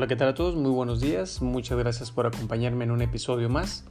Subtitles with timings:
[0.00, 0.56] Hola, ¿qué tal a todos?
[0.56, 1.42] Muy buenos días.
[1.42, 3.84] Muchas gracias por acompañarme en un episodio más.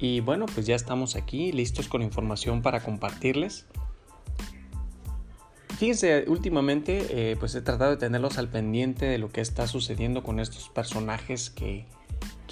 [0.00, 3.64] Y bueno, pues ya estamos aquí listos con información para compartirles.
[5.78, 10.24] Fíjense, últimamente eh, pues he tratado de tenerlos al pendiente de lo que está sucediendo
[10.24, 11.86] con estos personajes que,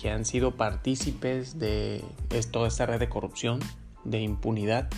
[0.01, 2.05] que han sido partícipes de
[2.53, 3.59] toda esta red de corrupción,
[4.05, 4.89] de impunidad,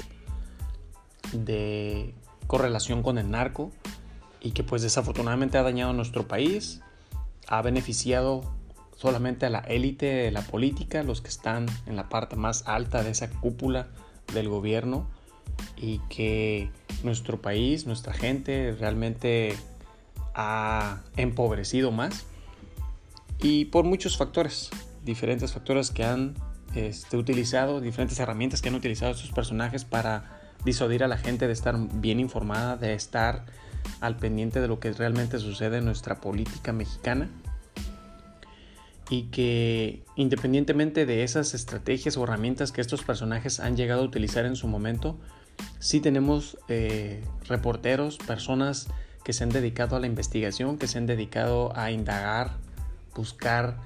[1.32, 2.12] de
[2.48, 3.70] correlación con el narco
[4.42, 6.82] y que pues desafortunadamente ha dañado nuestro país,
[7.48, 8.42] ha beneficiado
[8.96, 13.02] solamente a la élite de la política, los que están en la parte más alta
[13.02, 13.88] de esa cúpula
[14.32, 15.08] del gobierno
[15.76, 16.70] y que
[17.02, 19.54] nuestro país, nuestra gente realmente
[20.34, 22.24] ha empobrecido más
[23.40, 24.70] y por muchos factores,
[25.04, 26.34] diferentes factores que han
[26.74, 31.52] este, utilizado, diferentes herramientas que han utilizado estos personajes para disuadir a la gente de
[31.52, 33.44] estar bien informada, de estar
[34.00, 37.30] al pendiente de lo que realmente sucede en nuestra política mexicana
[39.10, 44.46] y que independientemente de esas estrategias o herramientas que estos personajes han llegado a utilizar
[44.46, 45.18] en su momento,
[45.78, 48.88] sí tenemos eh, reporteros, personas
[49.24, 52.52] que se han dedicado a la investigación, que se han dedicado a indagar,
[53.14, 53.78] buscar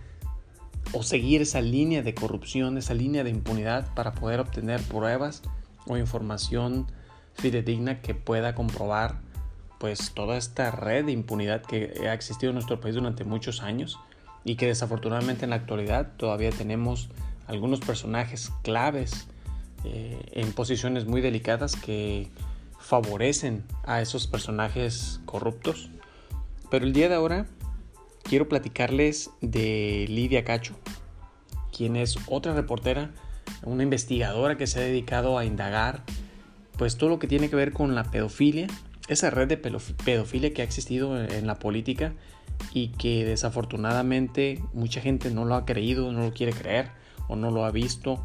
[0.93, 5.43] o seguir esa línea de corrupción, esa línea de impunidad para poder obtener pruebas
[5.87, 6.87] o información
[7.35, 9.21] fidedigna que pueda comprobar
[9.79, 13.99] pues toda esta red de impunidad que ha existido en nuestro país durante muchos años
[14.45, 17.09] y que desafortunadamente en la actualidad todavía tenemos
[17.47, 19.29] algunos personajes claves
[19.85, 22.29] eh, en posiciones muy delicadas que
[22.79, 25.91] favorecen a esos personajes corruptos.
[26.71, 27.47] Pero el día de ahora
[28.23, 30.75] quiero platicarles de Lidia Cacho,
[31.77, 33.11] quien es otra reportera,
[33.63, 36.03] una investigadora que se ha dedicado a indagar
[36.77, 38.69] pues todo lo que tiene que ver con la pedofilia
[39.09, 42.13] esa red de pedofilia que ha existido en la política
[42.73, 46.91] y que desafortunadamente mucha gente no lo ha creído, no lo quiere creer
[47.29, 48.25] o no lo ha visto.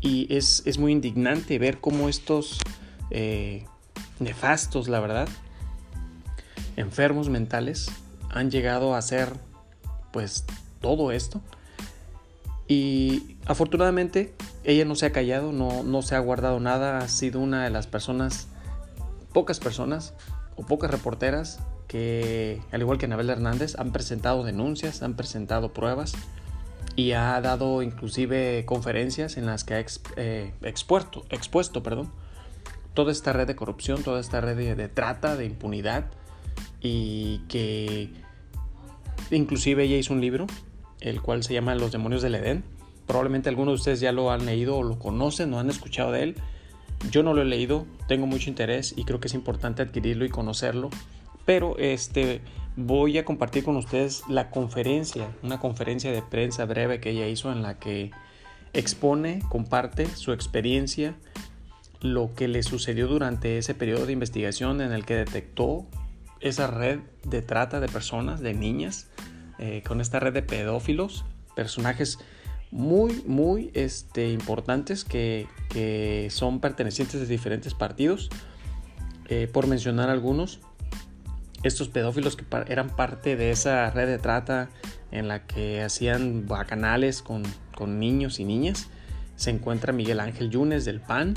[0.00, 2.58] Y es, muy indignante ver cómo estos
[3.10, 3.66] eh,
[4.18, 5.28] nefastos, la verdad,
[6.76, 7.90] enfermos mentales
[8.30, 9.34] han llegado a hacer
[10.12, 10.44] pues
[10.80, 11.42] todo esto.
[12.66, 14.32] Y afortunadamente
[14.62, 17.70] ella no se ha callado, no, no se ha guardado nada, ha sido una de
[17.70, 18.46] las personas
[19.32, 20.14] pocas personas
[20.56, 26.14] o pocas reporteras que, al igual que Anabel Hernández, han presentado denuncias, han presentado pruebas
[26.96, 29.84] y ha dado inclusive conferencias en las que ha
[30.16, 32.12] eh, expuesto, expuesto perdón,
[32.94, 36.06] toda esta red de corrupción, toda esta red de, de trata, de impunidad
[36.80, 38.12] y que
[39.30, 40.46] inclusive ella hizo un libro,
[41.00, 42.64] el cual se llama Los demonios del Edén.
[43.06, 46.22] Probablemente algunos de ustedes ya lo han leído o lo conocen o han escuchado de
[46.22, 46.36] él.
[47.08, 50.28] Yo no lo he leído, tengo mucho interés y creo que es importante adquirirlo y
[50.28, 50.90] conocerlo,
[51.44, 52.42] pero este
[52.76, 57.50] voy a compartir con ustedes la conferencia, una conferencia de prensa breve que ella hizo
[57.50, 58.10] en la que
[58.72, 61.16] expone, comparte su experiencia,
[62.00, 65.86] lo que le sucedió durante ese periodo de investigación en el que detectó
[66.40, 69.08] esa red de trata de personas, de niñas,
[69.58, 71.24] eh, con esta red de pedófilos,
[71.54, 72.18] personajes
[72.70, 75.48] muy, muy este, importantes que,
[76.30, 78.30] son pertenecientes de diferentes partidos.
[79.28, 80.60] Eh, por mencionar algunos,
[81.62, 84.70] estos pedófilos que eran parte de esa red de trata
[85.12, 87.42] en la que hacían bacanales con,
[87.76, 88.88] con niños y niñas.
[89.36, 91.34] Se encuentra Miguel Ángel Yunes del PAN.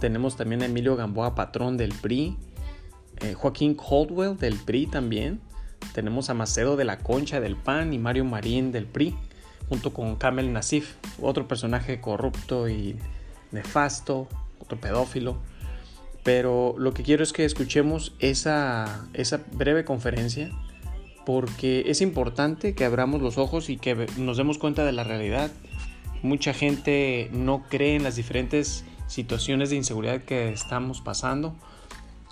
[0.00, 2.36] Tenemos también a Emilio Gamboa Patrón del PRI.
[3.20, 5.40] Eh, Joaquín Caldwell del PRI también.
[5.94, 9.16] Tenemos a Macedo de la Concha del PAN y Mario Marín del PRI
[9.68, 12.96] junto con Kamel Nasif, otro personaje corrupto y
[13.52, 14.28] nefasto,
[14.60, 15.36] otro pedófilo.
[16.22, 20.50] Pero lo que quiero es que escuchemos esa, esa breve conferencia
[21.26, 25.50] porque es importante que abramos los ojos y que nos demos cuenta de la realidad.
[26.22, 31.54] Mucha gente no cree en las diferentes situaciones de inseguridad que estamos pasando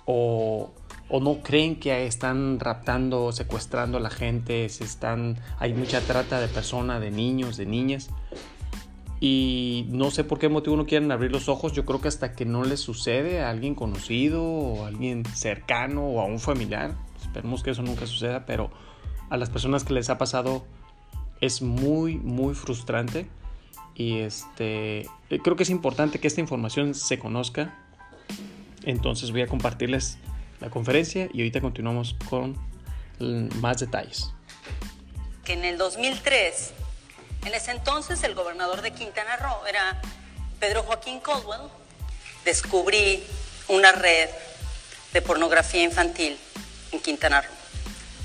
[0.05, 0.73] o
[1.09, 6.39] o no creen que están raptando, secuestrando a la gente, se están, hay mucha trata
[6.39, 8.09] de personas, de niños, de niñas.
[9.19, 11.71] Y no sé por qué motivo no quieren abrir los ojos.
[11.71, 16.05] Yo creo que hasta que no les sucede a alguien conocido o a alguien cercano
[16.05, 16.93] o a un familiar.
[17.21, 18.69] Esperemos que eso nunca suceda, pero
[19.29, 20.65] a las personas que les ha pasado
[21.39, 23.27] es muy, muy frustrante.
[23.95, 25.07] Y este,
[25.41, 27.77] creo que es importante que esta información se conozca.
[28.83, 30.17] Entonces voy a compartirles
[30.63, 32.57] la conferencia y ahorita continuamos con
[33.59, 34.29] más detalles.
[35.43, 36.71] Que en el 2003,
[37.45, 40.01] en ese entonces el gobernador de Quintana Roo era
[40.61, 41.69] Pedro Joaquín Caldwell,
[42.45, 43.21] descubrí
[43.67, 44.29] una red
[45.11, 46.37] de pornografía infantil
[46.93, 47.51] en Quintana Roo.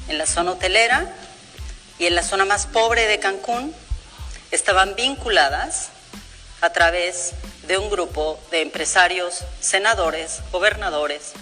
[0.06, 1.12] en la zona hotelera
[1.98, 3.74] y en la zona más pobre de Cancún
[4.52, 5.90] estaban vinculadas
[6.60, 7.32] a través
[7.66, 11.34] de un grupo de empresarios, senadores, gobernadores,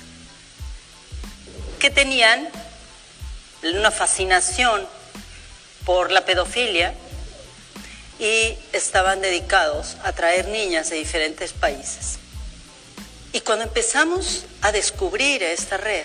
[1.91, 2.49] tenían
[3.62, 4.87] una fascinación
[5.85, 6.94] por la pedofilia
[8.19, 12.19] y estaban dedicados a traer niñas de diferentes países.
[13.33, 16.05] Y cuando empezamos a descubrir esta red,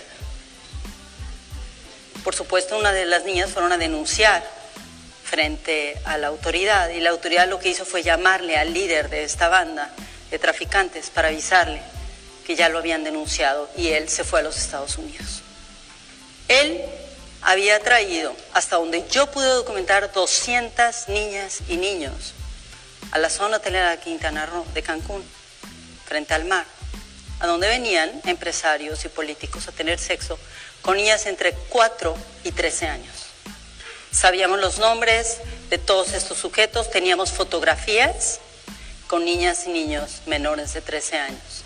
[2.22, 4.44] por supuesto una de las niñas fueron a denunciar
[5.24, 9.24] frente a la autoridad y la autoridad lo que hizo fue llamarle al líder de
[9.24, 9.90] esta banda
[10.30, 11.80] de traficantes para avisarle
[12.46, 15.41] que ya lo habían denunciado y él se fue a los Estados Unidos.
[16.48, 16.84] Él
[17.42, 22.34] había traído, hasta donde yo pude documentar, 200 niñas y niños
[23.10, 25.24] a la zona hotelera de Quintana Roo, de Cancún,
[26.06, 26.64] frente al mar,
[27.40, 30.38] a donde venían empresarios y políticos a tener sexo
[30.80, 32.14] con niñas entre 4
[32.44, 33.14] y 13 años.
[34.12, 35.38] Sabíamos los nombres
[35.70, 38.40] de todos estos sujetos, teníamos fotografías
[39.08, 41.64] con niñas y niños menores de 13 años.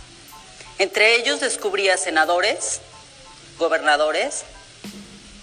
[0.79, 2.81] Entre ellos descubría senadores,
[3.59, 4.45] gobernadores,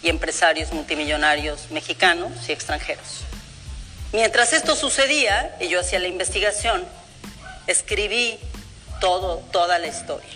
[0.03, 3.21] y empresarios multimillonarios mexicanos y extranjeros.
[4.11, 6.85] Mientras esto sucedía y yo hacía la investigación,
[7.65, 8.37] escribí
[8.99, 10.29] todo, toda la historia.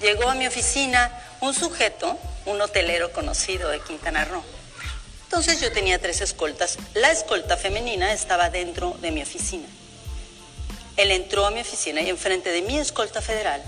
[0.00, 4.42] Llegó a mi oficina un sujeto, un hotelero conocido de Quintana Roo.
[5.22, 6.76] Entonces yo tenía tres escoltas.
[6.94, 9.66] La escolta femenina estaba dentro de mi oficina.
[10.96, 13.62] Él entró a mi oficina y enfrente de mi escolta federal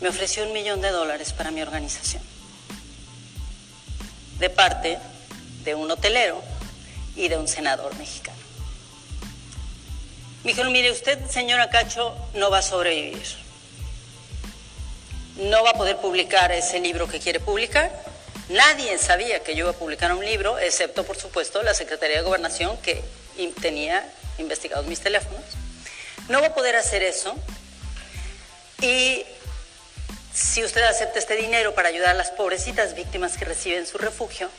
[0.00, 2.31] me ofreció un millón de dólares para mi organización
[4.42, 4.98] de parte
[5.62, 6.42] de un hotelero
[7.14, 8.36] y de un senador mexicano.
[10.42, 13.22] Me dijeron, mire, usted, señora Cacho, no va a sobrevivir.
[15.36, 17.92] No va a poder publicar ese libro que quiere publicar.
[18.48, 22.22] Nadie sabía que yo iba a publicar un libro, excepto, por supuesto, la Secretaría de
[22.22, 23.00] Gobernación, que
[23.60, 24.04] tenía
[24.38, 25.44] investigados mis teléfonos.
[26.28, 27.36] No va a poder hacer eso.
[28.80, 29.22] Y
[30.34, 34.50] si usted acepta este dinero para ayudar a las pobrecitas víctimas que reciben su refugio,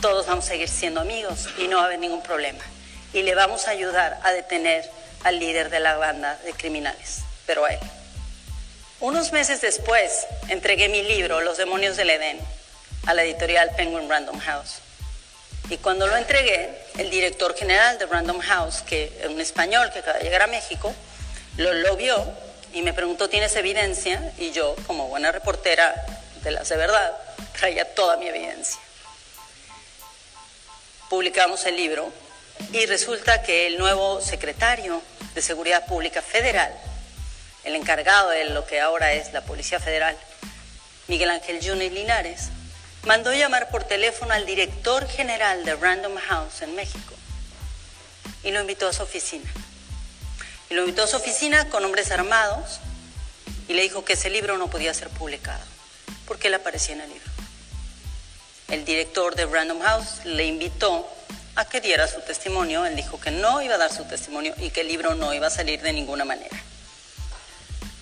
[0.00, 2.62] todos vamos a seguir siendo amigos y no va a haber ningún problema.
[3.12, 4.88] Y le vamos a ayudar a detener
[5.24, 7.80] al líder de la banda de criminales, pero a él.
[9.00, 12.38] Unos meses después entregué mi libro, Los demonios del Edén,
[13.06, 14.78] a la editorial Penguin Random House.
[15.70, 20.00] Y cuando lo entregué, el director general de Random House, que es un español que
[20.00, 20.94] acaba de llegar a México,
[21.56, 22.26] lo, lo vio
[22.72, 24.32] y me preguntó, ¿tienes evidencia?
[24.38, 25.94] Y yo, como buena reportera
[26.42, 27.12] de las de verdad,
[27.58, 28.80] traía toda mi evidencia.
[31.08, 32.12] Publicamos el libro
[32.72, 35.02] y resulta que el nuevo secretario
[35.34, 36.72] de Seguridad Pública Federal,
[37.64, 40.16] el encargado de lo que ahora es la Policía Federal,
[41.08, 42.50] Miguel Ángel Junior Linares,
[43.04, 47.14] mandó llamar por teléfono al director general de Random House en México
[48.42, 49.50] y lo invitó a su oficina.
[50.70, 52.78] Y lo invitó a su oficina con hombres armados
[53.68, 55.62] y le dijo que ese libro no podía ser publicado
[56.26, 57.28] porque él aparecía en el libro.
[58.68, 61.08] El director de Random House le invitó
[61.56, 62.86] a que diera su testimonio.
[62.86, 65.48] Él dijo que no iba a dar su testimonio y que el libro no iba
[65.48, 66.56] a salir de ninguna manera.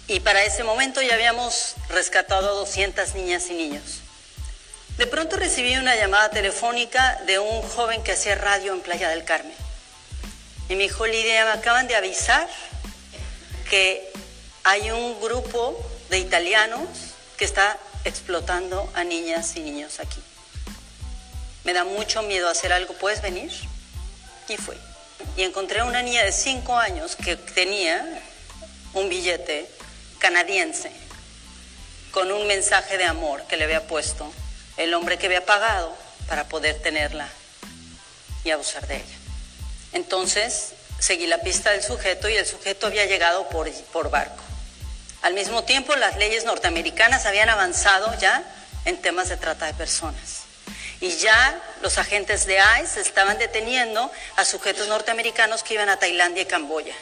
[0.09, 4.00] Y para ese momento ya habíamos rescatado a 200 niñas y niños.
[4.99, 9.25] De pronto recibí una llamada telefónica de un joven que hacía radio en Playa del
[9.25, 9.54] Carmen.
[10.68, 12.48] Y me dijo, Lidia, me acaban de avisar
[13.70, 14.10] que
[14.64, 15.78] hay un grupo
[16.10, 16.88] de italianos
[17.37, 20.20] que está explotando a niñas y niños aquí.
[21.64, 23.52] Me da mucho miedo hacer algo, ¿puedes venir?
[24.48, 24.76] Y fui.
[25.37, 28.22] Y encontré a una niña de 5 años que tenía
[28.94, 29.70] un billete
[30.18, 30.90] canadiense
[32.10, 34.32] con un mensaje de amor que le había puesto
[34.76, 35.94] el hombre que había pagado
[36.28, 37.28] para poder tenerla
[38.44, 39.17] y abusar de ella.
[39.92, 44.42] Entonces seguí la pista del sujeto y el sujeto había llegado por, por barco.
[45.23, 48.42] Al mismo tiempo, las leyes norteamericanas habían avanzado ya
[48.85, 50.42] en temas de trata de personas.
[51.00, 56.42] Y ya los agentes de ICE estaban deteniendo a sujetos norteamericanos que iban a Tailandia
[56.42, 56.95] y Camboya.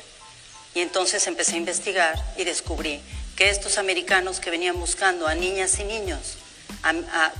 [0.74, 3.00] Y entonces empecé a investigar y descubrí
[3.36, 6.36] que estos americanos que venían buscando a niñas y niños,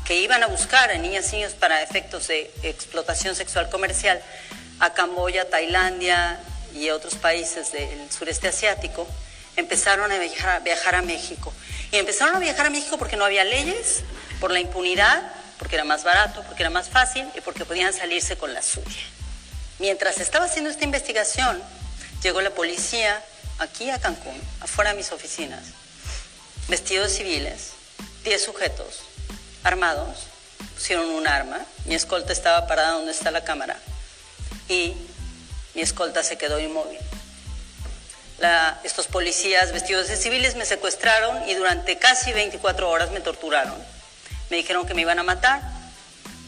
[0.04, 4.22] que iban a buscar a niñas y niños para efectos de explotación sexual comercial,
[4.80, 6.38] a Camboya, Tailandia
[6.74, 9.06] y otros países del sureste asiático,
[9.56, 11.52] empezaron a viajar, a México.
[11.90, 14.02] Y empezaron a viajar a México porque no había leyes,
[14.40, 18.36] por la impunidad, porque era más barato, porque era más fácil y porque podían salirse
[18.36, 19.02] con la suya.
[19.78, 21.62] Mientras estaba haciendo esta investigación,
[22.22, 23.22] llegó la policía
[23.58, 25.62] aquí a Cancún, afuera de mis oficinas,
[26.68, 27.70] vestidos civiles,
[28.24, 29.00] 10 sujetos
[29.62, 30.26] armados,
[30.74, 33.78] pusieron un arma, mi escolta estaba parada donde está la cámara
[34.68, 34.94] y
[35.74, 36.98] mi escolta se quedó inmóvil.
[38.84, 43.76] estos policías vestidos de civiles me secuestraron y durante casi 24 horas me torturaron.
[44.50, 45.60] Me dijeron que me iban a matar.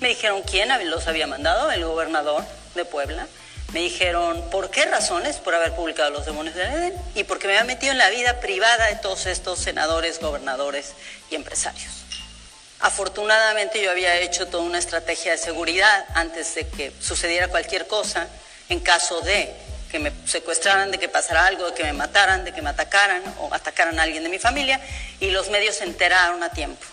[0.01, 2.45] Me dijeron quién los había mandado, el gobernador
[2.75, 3.27] de Puebla.
[3.73, 7.59] Me dijeron por qué razones, por haber publicado Los Demonios del Edén y porque me
[7.59, 10.95] había metido en la vida privada de todos estos senadores, gobernadores
[11.31, 11.98] y empresarios.
[12.81, 18.29] Afortunadamente yo había hecho toda una estrategia de seguridad antes de que sucediera cualquier cosa
[18.69, 19.53] en caso de
[19.91, 23.23] que me secuestraran, de que pasara algo, de que me mataran, de que me atacaran
[23.41, 24.81] o atacaran a alguien de mi familia
[25.19, 26.85] y los medios se enteraron a tiempo.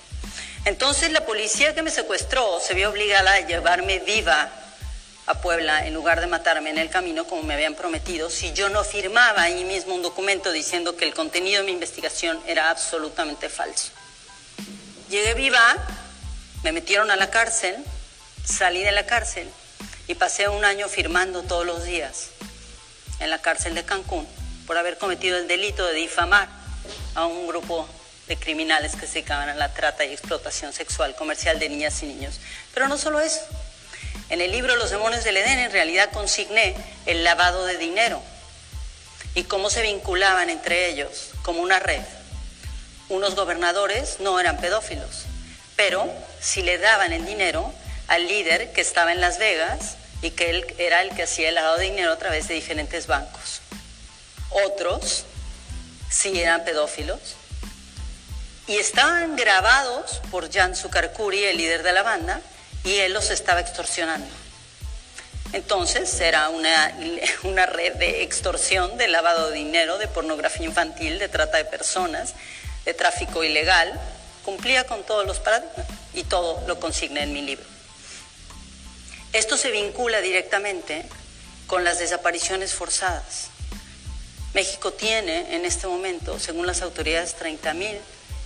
[0.64, 4.50] Entonces la policía que me secuestró se vio obligada a llevarme viva
[5.28, 8.70] a Puebla en lugar de matarme en el camino como me habían prometido si yo
[8.70, 13.50] no firmaba ahí mismo un documento diciendo que el contenido de mi investigación era absolutamente
[13.50, 13.92] falso.
[15.10, 15.76] Llegué viva,
[16.64, 17.76] me metieron a la cárcel,
[18.44, 19.48] salí de la cárcel
[20.08, 22.30] y pasé un año firmando todos los días
[23.20, 24.28] en la cárcel de Cancún
[24.66, 26.50] por haber cometido el delito de difamar
[27.14, 27.88] a un grupo
[28.28, 32.08] de criminales que se dedicaban a la trata y explotación sexual comercial de niñas y
[32.08, 32.40] niños.
[32.74, 33.42] Pero no solo eso.
[34.30, 38.24] En el libro Los demonios del Edén en realidad consigné el lavado de dinero
[39.36, 42.02] y cómo se vinculaban entre ellos como una red
[43.10, 45.24] unos gobernadores no eran pedófilos,
[45.76, 46.08] pero
[46.42, 47.74] si le daban el dinero
[48.08, 51.56] al líder que estaba en Las Vegas y que él era el que hacía el
[51.56, 53.62] lavado de dinero a través de diferentes bancos.
[54.68, 55.26] Otros
[56.10, 57.20] sí eran pedófilos
[58.68, 62.42] y estaban grabados por Jan Sukarkuri, el líder de la banda,
[62.84, 64.28] y él los estaba extorsionando.
[65.54, 66.94] Entonces era una,
[67.44, 72.34] una red de extorsión, de lavado de dinero, de pornografía infantil, de trata de personas,
[72.86, 74.00] de tráfico ilegal,
[74.44, 77.66] cumplía con todos los paradigmas y todo lo consigné en mi libro.
[79.34, 81.06] Esto se vincula directamente
[81.68, 83.50] con las desapariciones forzadas.
[84.54, 87.98] México tiene en este momento, según las autoridades, 30.000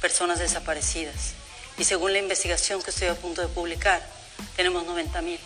[0.01, 1.33] personas desaparecidas
[1.77, 4.01] y según la investigación que estoy a punto de publicar,
[4.55, 5.37] tenemos 90.000.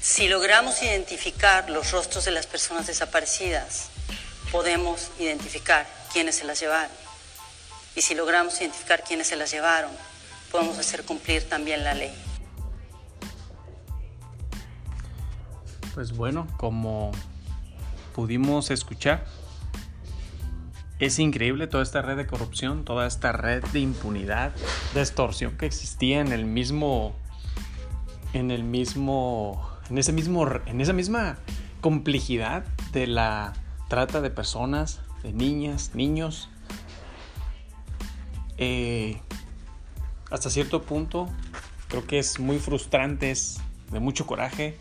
[0.00, 3.86] Si logramos identificar los rostros de las personas desaparecidas,
[4.56, 6.96] podemos identificar quiénes se las llevaron.
[7.94, 9.90] Y si logramos identificar quiénes se las llevaron,
[10.50, 12.10] podemos hacer cumplir también la ley.
[15.94, 17.12] Pues bueno, como
[18.14, 19.26] pudimos escuchar,
[21.00, 24.54] es increíble toda esta red de corrupción, toda esta red de impunidad,
[24.94, 27.14] de extorsión que existía en el mismo,
[28.32, 31.36] en el mismo, en ese mismo, en esa misma
[31.82, 33.52] complejidad de la
[33.88, 36.48] trata de personas, de niñas, niños.
[38.58, 39.20] Eh,
[40.30, 41.28] hasta cierto punto
[41.88, 44.76] creo que es muy frustrante, es de mucho coraje,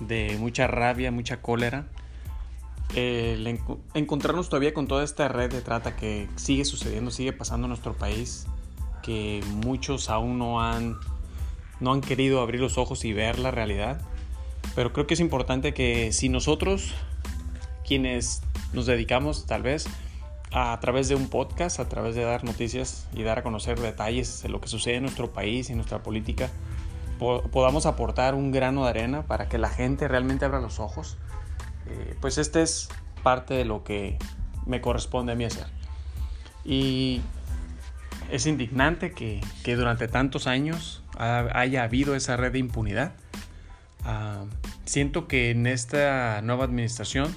[0.00, 1.86] de mucha rabia, mucha cólera.
[2.94, 7.94] encontrarnos todavía con toda esta red de trata que sigue sucediendo, sigue pasando en nuestro
[7.94, 8.46] país,
[9.02, 10.96] que muchos aún no han,
[11.80, 14.00] no han querido abrir los ojos y ver la realidad.
[14.74, 16.94] Pero creo que es importante que si nosotros
[17.86, 19.86] quienes nos dedicamos tal vez
[20.52, 24.42] a, través de un podcast, a través de dar noticias y dar a conocer detalles
[24.42, 26.50] de lo que sucede en nuestro país y nuestra política,
[27.18, 31.16] podamos aportar un grano de arena para que la gente realmente abra los ojos,
[31.86, 32.88] eh, pues este es
[33.22, 34.18] parte de lo que
[34.66, 35.66] me corresponde a mí hacer.
[36.64, 37.22] Y
[38.30, 43.12] es indignante que, que durante tantos años haya habido esa red de impunidad.
[44.04, 44.44] Ah,
[44.84, 47.34] siento que en esta nueva administración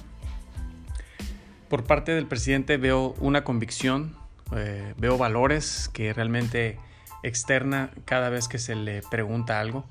[1.68, 4.16] por parte del presidente veo una convicción,
[4.54, 6.78] eh, veo valores que realmente
[7.22, 9.84] externa cada vez que se le pregunta algo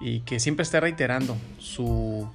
[0.00, 2.28] y que siempre está reiterando su,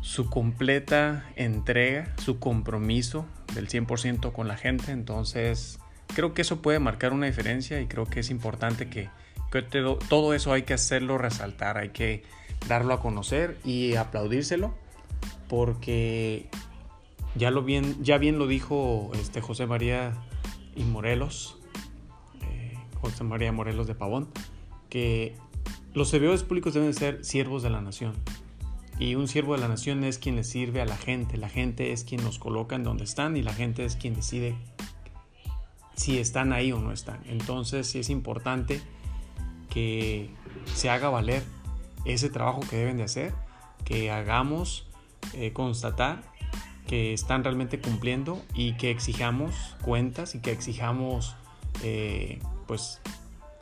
[0.00, 4.92] su completa entrega, su compromiso del 100% con la gente.
[4.92, 5.80] Entonces,
[6.14, 9.08] creo que eso puede marcar una diferencia y creo que es importante que,
[9.50, 12.22] que todo eso hay que hacerlo resaltar, hay que
[12.68, 14.74] darlo a conocer y aplaudírselo
[15.48, 16.48] porque
[17.34, 20.14] ya, lo bien, ya bien lo dijo este José María
[20.76, 21.58] y Morelos,
[22.42, 24.28] eh, José María Morelos de Pavón,
[24.88, 25.34] que
[25.92, 28.14] los servidores públicos deben ser siervos de la nación.
[28.98, 31.38] Y un siervo de la nación es quien le sirve a la gente.
[31.38, 34.54] La gente es quien los coloca en donde están y la gente es quien decide
[35.96, 37.20] si están ahí o no están.
[37.24, 38.80] Entonces sí es importante
[39.70, 40.30] que
[40.66, 41.42] se haga valer
[42.04, 43.32] ese trabajo que deben de hacer,
[43.84, 44.86] que hagamos
[45.32, 46.22] eh, constatar
[46.90, 51.36] que están realmente cumpliendo y que exijamos cuentas y que exijamos
[51.84, 53.00] eh, pues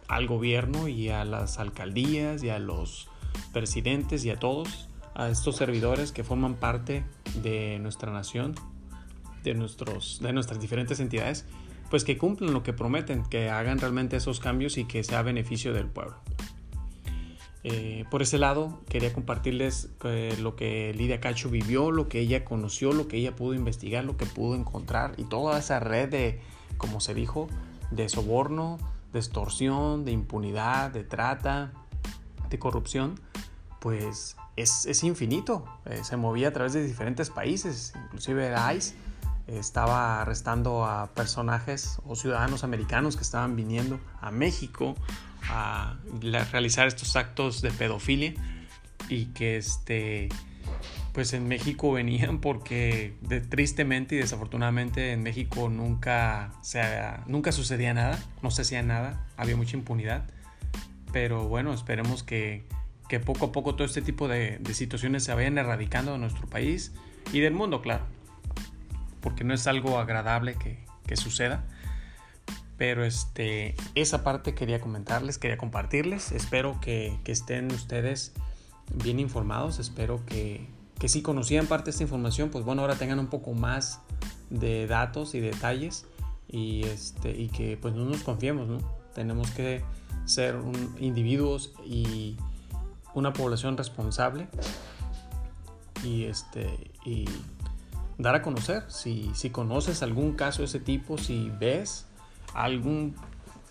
[0.08, 3.10] al gobierno y a las alcaldías y a los
[3.52, 7.04] presidentes y a todos, a estos servidores que forman parte
[7.42, 8.54] de nuestra nación,
[9.44, 11.44] de, nuestros, de nuestras diferentes entidades,
[11.90, 15.74] pues que cumplan lo que prometen, que hagan realmente esos cambios y que sea beneficio
[15.74, 16.16] del pueblo.
[17.70, 22.42] Eh, por ese lado, quería compartirles eh, lo que Lidia Cacho vivió, lo que ella
[22.42, 26.40] conoció, lo que ella pudo investigar, lo que pudo encontrar y toda esa red de,
[26.78, 27.46] como se dijo,
[27.90, 28.78] de soborno,
[29.12, 31.72] de extorsión, de impunidad, de trata,
[32.48, 33.20] de corrupción,
[33.80, 35.66] pues es, infinito.
[35.84, 38.94] Eh, se movía a través de diferentes países, inclusive ICE
[39.46, 44.94] estaba arrestando a personajes o ciudadanos americanos que estaban viniendo a México
[45.48, 45.98] a
[46.52, 48.34] realizar estos actos de pedofilia
[49.08, 50.28] y que este
[51.18, 53.14] pues en México venían porque
[53.48, 56.80] tristemente y desafortunadamente en México nunca, se,
[57.26, 60.30] nunca sucedía nada, no se hacía nada, había mucha impunidad.
[61.12, 62.66] Pero bueno, esperemos que,
[63.08, 66.46] que poco a poco todo este tipo de, de, situaciones se vayan erradicando de nuestro
[66.46, 66.92] país
[67.32, 68.04] y del mundo, claro.
[69.20, 71.64] Porque no es algo agradable que, que suceda.
[72.78, 76.32] Pero este, esa parte quería comentarles, quería compartirles.
[76.32, 78.32] Espero que, que estén ustedes
[78.94, 79.80] bien informados.
[79.80, 80.68] Espero que,
[80.98, 84.00] que si conocían parte de esta información, pues bueno, ahora tengan un poco más
[84.48, 86.06] de datos y detalles
[86.48, 88.78] y, este, y que pues no nos confiemos, ¿no?
[89.14, 89.82] Tenemos que
[90.24, 90.56] ser
[91.00, 92.36] individuos y
[93.14, 94.48] una población responsable
[96.04, 97.24] y, este, y
[98.18, 98.84] dar a conocer.
[98.88, 102.06] Si, si conoces algún caso de ese tipo, si ves
[102.54, 103.14] algún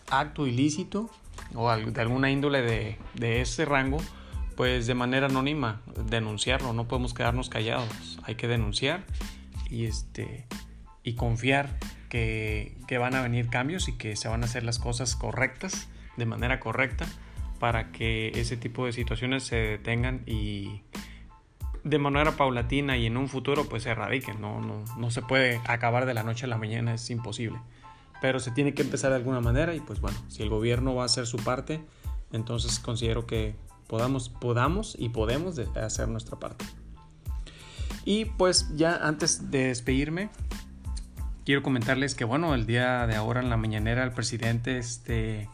[0.09, 1.09] acto ilícito
[1.55, 3.97] o de alguna índole de, de ese rango,
[4.55, 9.03] pues de manera anónima denunciarlo, no podemos quedarnos callados, hay que denunciar
[9.69, 10.47] y, este,
[11.03, 11.77] y confiar
[12.09, 15.89] que, que, van a venir cambios y que se van a hacer las cosas correctas,
[16.15, 17.05] de manera correcta,
[17.59, 20.81] para que ese tipo de situaciones se detengan y
[21.83, 25.61] de manera paulatina y en un futuro pues se erradiquen, no, no, no se puede
[25.67, 27.59] acabar de la noche a la mañana, es imposible
[28.21, 31.03] pero se tiene que empezar de alguna manera y pues bueno, si el gobierno va
[31.03, 31.83] a hacer su parte,
[32.31, 33.55] entonces considero que
[33.87, 36.65] podamos, podamos y podemos hacer nuestra parte.
[38.05, 40.29] Y pues ya antes de despedirme,
[41.45, 45.49] quiero comentarles que bueno, el día de ahora en la mañanera el presidente este,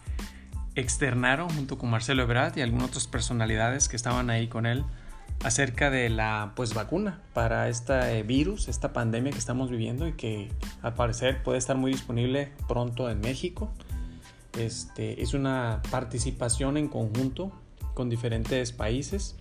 [0.75, 4.85] externaron junto con Marcelo Ebrard y algunas otras personalidades que estaban ahí con él
[5.43, 10.49] acerca de la pues vacuna para este virus, esta pandemia que estamos viviendo y que
[10.81, 13.71] al parecer puede estar muy disponible pronto en México.
[14.57, 17.51] Este, es una participación en conjunto
[17.93, 19.35] con diferentes países,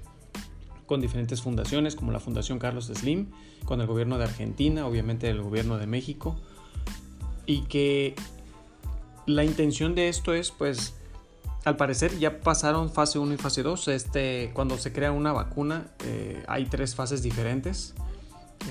[0.87, 3.31] con diferentes fundaciones como la Fundación Carlos Slim,
[3.65, 6.37] con el gobierno de Argentina, obviamente el gobierno de México,
[7.47, 8.15] y que
[9.27, 10.95] la intención de esto es pues
[11.65, 13.89] al parecer ya pasaron fase 1 y fase 2.
[13.89, 17.95] Este, cuando se crea una vacuna eh, hay tres fases diferentes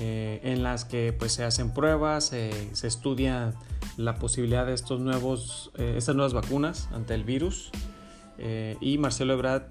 [0.00, 3.54] eh, en las que pues, se hacen pruebas, se estudia
[3.96, 7.70] la posibilidad de estos nuevos, eh, estas nuevas vacunas ante el virus.
[8.80, 9.64] y Marcelo Ebrard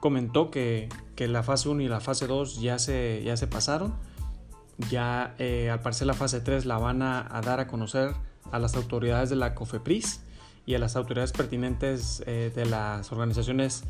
[0.00, 3.94] comentó que, que, la fase 1 y la fase 2 ya se, ya se pasaron.
[4.90, 5.34] Ya
[5.72, 8.14] al parecer la fase 3 la van a dar a conocer
[8.52, 10.20] a las autoridades de la COFEPRIS
[10.68, 13.84] y a las autoridades pertinentes eh, de las organizaciones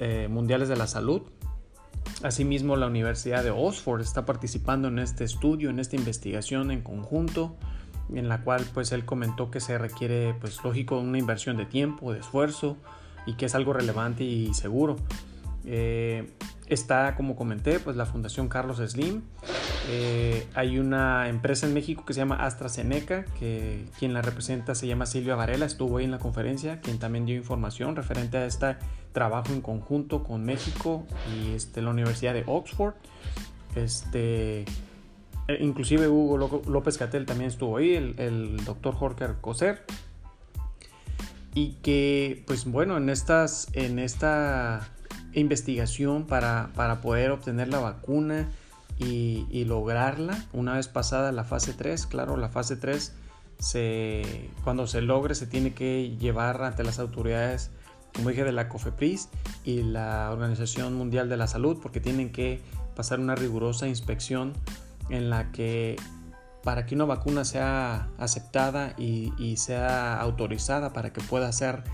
[0.00, 1.22] eh, mundiales de la salud.
[2.24, 7.56] Asimismo, la Universidad de Oxford está participando en este estudio, en esta investigación en conjunto,
[8.12, 12.12] en la cual pues él comentó que se requiere pues lógico una inversión de tiempo,
[12.12, 12.76] de esfuerzo
[13.24, 14.96] y que es algo relevante y seguro.
[15.70, 16.26] Eh,
[16.66, 19.20] está, como comenté, pues la Fundación Carlos Slim.
[19.90, 24.86] Eh, hay una empresa en México que se llama AstraZeneca, que quien la representa se
[24.86, 28.76] llama Silvia Varela, estuvo ahí en la conferencia, quien también dio información referente a este
[29.12, 32.94] trabajo en conjunto con México y este, la Universidad de Oxford.
[33.74, 34.64] Este,
[35.48, 39.84] e inclusive Hugo López Catel también estuvo ahí, el, doctor Jorge Coser.
[41.54, 44.88] Y que, pues bueno, en, estas, en esta
[45.34, 48.48] investigación para, para poder obtener la vacuna
[48.98, 52.06] y, lograrla una vez pasada la fase 3.
[52.06, 53.12] Claro, la fase 3
[53.58, 57.70] se, cuando se logre se tiene que llevar ante las autoridades,
[58.14, 59.28] como dije, de la COFEPRIS
[59.64, 62.60] y la Organización Mundial de la Salud, porque tienen que
[62.96, 64.54] pasar una rigurosa inspección
[65.10, 65.96] en la que
[66.64, 71.84] para que una vacuna sea aceptada y, y sea autorizada para que pueda ser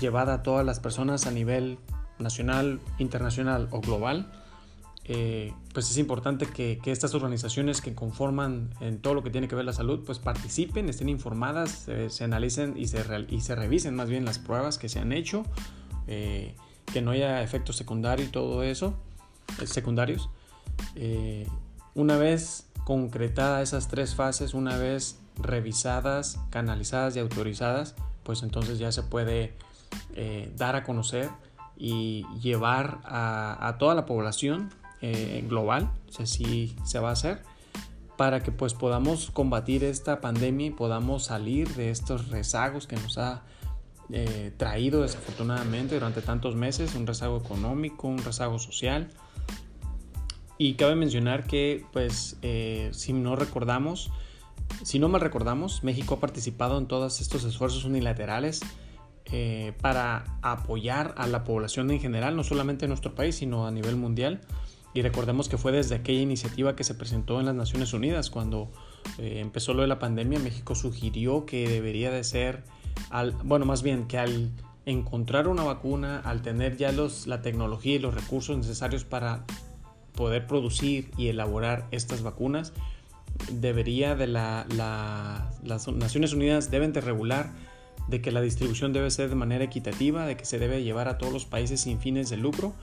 [0.00, 1.78] llevada a todas las personas a nivel
[2.20, 4.30] nacional, internacional o global,
[5.12, 9.56] eh, pues es importante que, estas organizaciones que conforman en todo lo que tiene que
[9.56, 14.08] ver la salud, pues participen, estén informadas, se analicen y se, y se revisen más
[14.08, 15.44] bien las pruebas que se han hecho,
[16.06, 16.54] eh,
[16.92, 18.94] que no haya efectos secundarios y todo eso,
[19.60, 20.30] eh, secundarios.
[21.94, 28.92] una vez concretadas esas tres fases, una vez revisadas, canalizadas y autorizadas, pues entonces ya
[28.92, 29.54] se puede
[30.56, 31.30] dar a conocer
[31.80, 34.68] y llevar a, toda la población
[35.00, 37.42] eh, global, si así se va a hacer,
[38.18, 43.16] para que pues podamos combatir esta pandemia y podamos salir de estos rezagos que nos
[43.16, 43.44] ha
[44.12, 49.08] eh, traído desafortunadamente durante tantos meses, un rezago económico, un rezago social.
[50.58, 54.10] Y cabe mencionar que pues eh, si no recordamos,
[54.82, 58.60] si no mal recordamos, México ha participado en todos estos esfuerzos unilaterales
[59.80, 63.96] para apoyar a la población en general, no solamente en nuestro país, sino a nivel
[63.96, 64.40] mundial.
[64.92, 68.70] Y recordemos que fue desde aquella iniciativa que se presentó en las Naciones Unidas cuando
[69.18, 72.64] eh, empezó lo de la pandemia, México sugirió que debería de ser,
[73.10, 74.50] al, bueno, más bien que al
[74.86, 79.44] encontrar una vacuna, al tener ya los, la tecnología y los recursos necesarios para
[80.16, 82.72] poder producir y elaborar estas vacunas,
[83.52, 84.66] debería de la,
[85.62, 87.52] las Naciones Unidas deben de regular
[88.10, 91.16] de que la distribución debe ser de manera equitativa, de que se debe llevar a
[91.16, 92.74] todos los países sin fines de lucro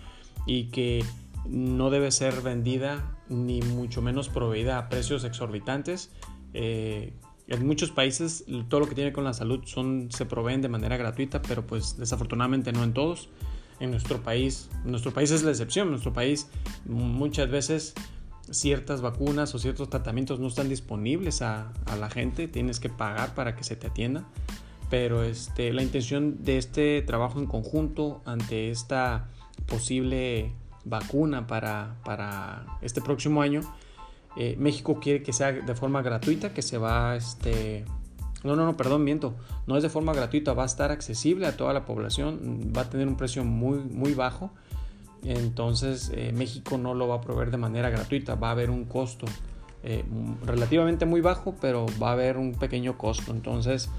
[0.46, 1.04] y que
[1.48, 6.12] no debe ser vendida ni mucho menos proveída a precios exorbitantes.
[6.54, 7.14] Eh,
[7.48, 9.64] en muchos países todo lo que tiene con la salud
[10.10, 13.30] se proveen de manera gratuita, pero pues desafortunadamente no en todos.
[13.80, 15.88] En nuestro país, nuestro país es la excepción.
[15.88, 16.48] En nuestro país
[16.86, 17.94] muchas veces
[18.50, 23.56] ciertas vacunas o ciertos tratamientos no están disponibles a la gente, tienes que pagar para
[23.56, 24.26] que se te atienda.
[24.90, 29.30] Pero este, la intención de este trabajo en conjunto ante esta
[29.66, 30.54] posible
[30.88, 33.62] vacuna para, este próximo año.
[34.38, 37.86] Eh, México quiere que sea de forma gratuita, que se va, este,
[38.44, 41.58] no, no, no, perdón, miento, no es de forma gratuita, va a estar accesible a
[41.58, 44.52] toda la población, va a tener un precio muy, muy bajo,
[45.24, 48.86] entonces eh, México no lo va a proveer de manera gratuita, va a haber un
[48.86, 49.26] costo
[49.84, 50.06] eh,
[50.46, 53.90] relativamente muy bajo, pero va a haber un pequeño costo, entonces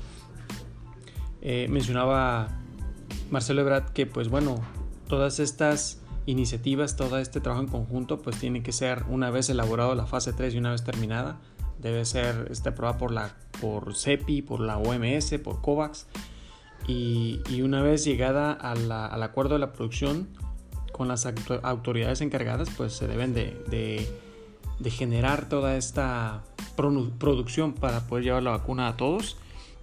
[1.43, 2.49] mencionaba
[3.31, 4.57] Marcelo Ebrard que pues bueno,
[5.09, 9.95] todas estas iniciativas, todo este trabajo en conjunto, pues tiene que ser una vez elaborado
[9.95, 11.41] la fase 3 y una vez terminada,
[11.79, 16.07] debe ser este, aprobada por la por CEPI, por la OMS, por COVAX
[16.87, 20.29] y, una vez llegada al acuerdo de la producción
[20.93, 21.29] con las
[21.63, 24.09] autoridades encargadas, pues se deben de,
[24.85, 26.45] generar toda esta
[26.77, 29.37] producción para poder llevar la vacuna a todos.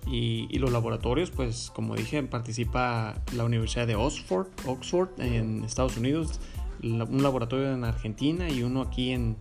[0.08, 6.40] Y, los laboratorios, pues como dije, participa la Universidad de Oxford, Oxford en Estados Unidos,
[6.84, 9.36] un laboratorio en Argentina y uno aquí en,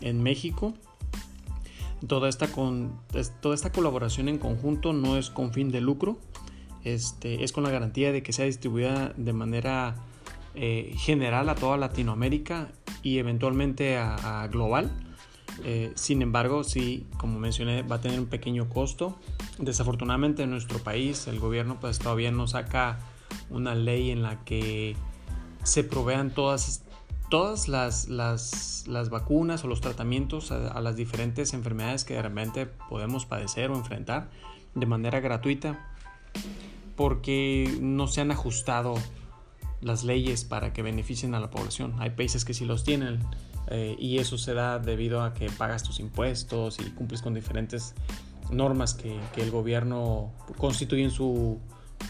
[0.00, 0.74] en México.
[2.06, 2.98] Toda esta, con,
[3.40, 6.18] toda esta colaboración en conjunto no es con fin de lucro,
[6.84, 9.96] este, es con la garantía de que sea distribuida de manera
[10.54, 12.70] eh, general a toda Latinoamérica
[13.02, 14.90] y eventualmente a global.
[15.64, 19.18] Eh, sin embargo, sí, como mencioné, va a tener un pequeño costo.
[19.58, 23.00] Desafortunadamente en nuestro país el gobierno pues todavía no saca
[23.50, 24.96] una ley en la que
[25.62, 26.82] se provean todas,
[27.28, 33.70] todas las, las, vacunas o los tratamientos a, las diferentes enfermedades que realmente podemos padecer
[33.70, 34.30] o enfrentar
[34.74, 35.92] de manera gratuita
[36.96, 38.94] porque no se han ajustado
[39.80, 41.94] las leyes para que beneficien a la población.
[41.98, 43.20] Hay países que sí los tienen,
[43.70, 47.94] eh, y eso se da debido a que pagas tus impuestos y cumples con diferentes
[48.50, 51.58] normas que, el gobierno constituye en su,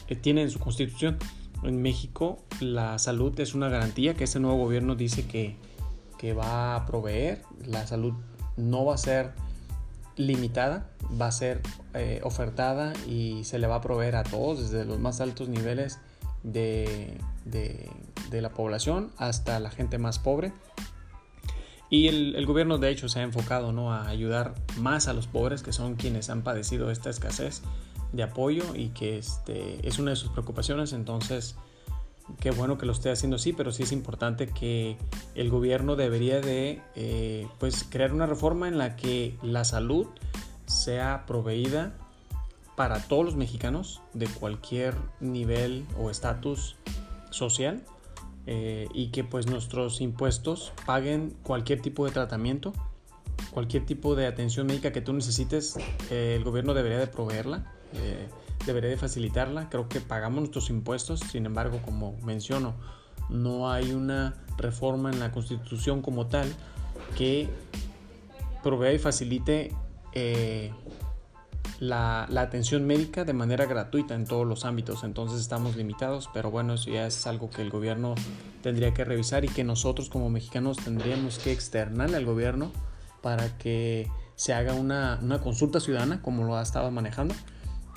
[0.08, 1.18] eh, tiene en su constitución.
[1.64, 5.56] En México la salud es una garantía que este nuevo gobierno dice que,
[6.16, 7.42] que va a proveer.
[7.66, 8.14] La salud
[8.56, 9.32] no va a ser
[10.16, 10.90] limitada,
[11.20, 11.60] va a ser
[11.94, 15.98] eh, ofertada y se le va a proveer a todos, desde los más altos niveles
[16.44, 17.90] de, de,
[18.30, 20.52] de la población hasta la gente más pobre.
[21.90, 23.92] Y el, gobierno de hecho se ha enfocado ¿no?
[23.92, 27.62] a ayudar más a los pobres, que son quienes han padecido esta escasez
[28.12, 30.92] de apoyo y que este, es una de sus preocupaciones.
[30.92, 31.56] Entonces,
[32.40, 34.98] qué bueno que lo esté haciendo así, pero sí es importante que
[35.34, 40.06] el gobierno debería de eh, pues crear una reforma en la que la salud
[40.66, 41.94] sea proveída
[42.76, 46.76] para todos los mexicanos de cualquier nivel o estatus
[47.30, 47.82] social
[48.50, 52.72] eh, y que pues nuestros impuestos paguen cualquier tipo de tratamiento,
[53.50, 55.76] cualquier tipo de atención médica que tú necesites,
[56.10, 58.26] eh, el gobierno debería de proveerla, eh,
[58.64, 59.68] debería de facilitarla.
[59.68, 62.74] Creo que pagamos nuestros impuestos, sin embargo, como menciono,
[63.28, 66.50] no hay una reforma en la constitución como tal
[67.18, 67.50] que
[68.62, 69.76] provea y facilite
[71.80, 75.04] la, atención médica de manera gratuita en todos los ámbitos.
[75.04, 78.14] Entonces estamos limitados, pero bueno, eso ya es algo que el gobierno
[78.62, 82.72] tendría que revisar y que nosotros como mexicanos tendríamos que externar al gobierno
[83.22, 87.34] para que se haga una, una consulta ciudadana como lo ha estado manejando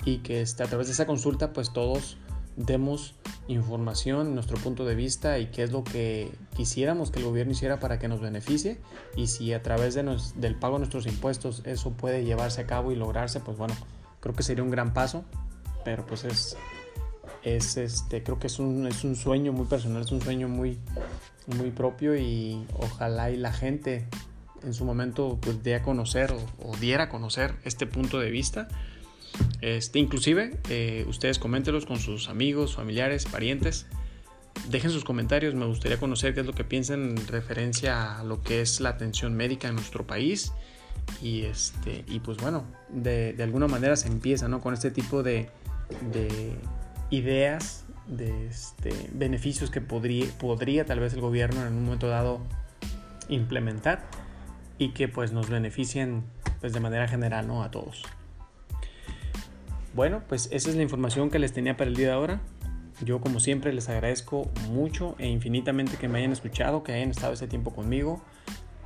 [0.04, 2.16] y que este, a través de esa consulta pues todos
[2.56, 3.14] demos
[3.48, 7.80] información, nuestro punto de vista y qué es lo que quisiéramos que el gobierno hiciera
[7.80, 8.78] para que nos beneficie.
[9.16, 10.02] Y si a través de
[10.36, 13.74] del pago de nuestros impuestos eso puede llevarse a cabo y lograrse, pues bueno,
[14.20, 15.24] creo que sería un gran paso,
[15.84, 16.56] pero pues es,
[17.42, 20.78] es este, creo que es un, es un sueño muy personal, es un sueño muy,
[21.58, 24.06] muy propio y ojalá y la gente
[24.62, 28.30] en su momento pues dé a conocer o, o diera a conocer este punto de
[28.30, 28.68] vista
[29.60, 33.86] este, inclusive, eh, ustedes coméntenlos con sus amigos, familiares, parientes.
[34.68, 38.42] Dejen sus comentarios, me gustaría conocer qué es lo que piensan en referencia a lo
[38.42, 40.52] que es la atención médica en nuestro país.
[41.20, 44.60] Y, este, y pues bueno, de, alguna manera se empieza ¿no?
[44.60, 45.48] con este tipo de,
[46.12, 46.56] de
[47.10, 52.40] ideas, de este, beneficios que podría, podría tal vez el gobierno en un momento dado
[53.28, 54.04] implementar
[54.78, 56.24] y que pues nos beneficien
[56.60, 57.62] pues de manera general ¿no?
[57.62, 58.02] a todos.
[59.94, 62.40] Bueno, pues esa es la información que les tenía para el día de ahora.
[63.04, 67.32] Yo como siempre les agradezco mucho e infinitamente que me hayan escuchado, que hayan estado
[67.32, 68.22] ese tiempo conmigo.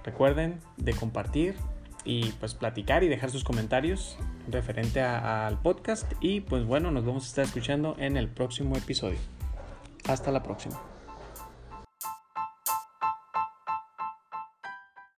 [0.05, 1.55] Recuerden de compartir
[2.05, 4.16] y pues platicar y dejar sus comentarios
[4.49, 9.19] referente al podcast y pues bueno, nos vamos a estar escuchando en el próximo episodio.
[10.09, 10.81] Hasta la próxima.